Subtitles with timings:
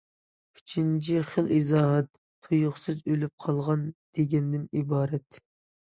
[0.59, 2.11] ئۈچىنچى خىل ئىزاھات:«
[2.49, 3.87] تۇيۇقسىز ئۆلۈپ قالغان»
[4.19, 5.45] دېگەندىن ئىبارەت.